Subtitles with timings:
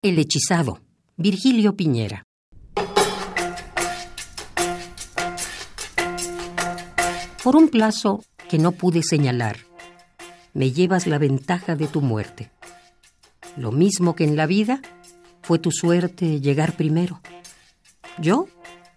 [0.00, 0.78] El hechizado,
[1.16, 2.24] Virgilio Piñera.
[7.42, 9.56] Por un plazo que no pude señalar,
[10.54, 12.52] me llevas la ventaja de tu muerte.
[13.56, 14.80] Lo mismo que en la vida,
[15.42, 17.20] fue tu suerte llegar primero.
[18.18, 18.46] Yo,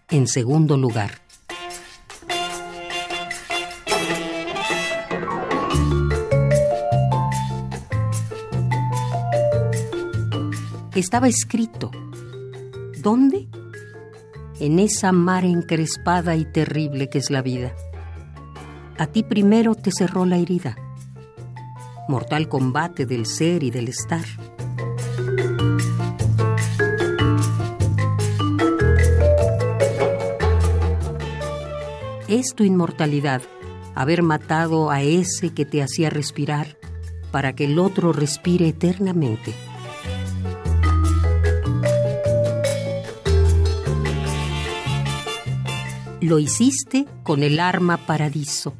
[0.08, 1.21] en segundo lugar.
[10.94, 11.90] Estaba escrito.
[13.00, 13.48] ¿Dónde?
[14.60, 17.74] En esa mar encrespada y terrible que es la vida.
[18.98, 20.76] A ti primero te cerró la herida.
[22.08, 24.24] Mortal combate del ser y del estar.
[32.28, 33.40] Es tu inmortalidad
[33.94, 36.76] haber matado a ese que te hacía respirar
[37.30, 39.54] para que el otro respire eternamente.
[46.22, 48.74] Lo hiciste con el arma paradiso.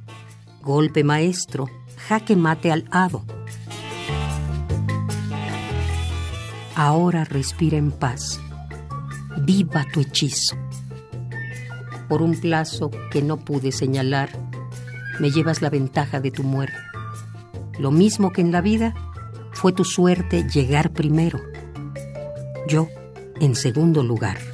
[0.63, 1.69] Golpe maestro,
[2.07, 3.25] jaque mate al hado.
[6.77, 8.41] Ahora respira en paz.
[9.41, 10.57] Viva tu hechizo.
[12.09, 14.31] Por un plazo que no pude señalar,
[15.19, 16.79] me llevas la ventaja de tu muerte.
[17.77, 18.95] Lo mismo que en la vida,
[19.51, 21.41] fue tu suerte llegar primero.
[22.69, 22.87] Yo,
[23.41, 24.52] en segundo lugar.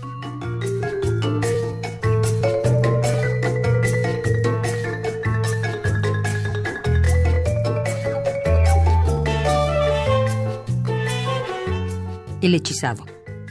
[12.41, 13.05] El hechizado.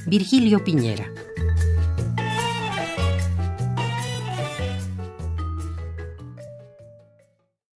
[0.05, 1.11] Virgilio Piñera.